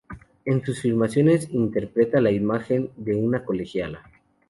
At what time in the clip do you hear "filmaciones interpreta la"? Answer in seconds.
0.81-2.31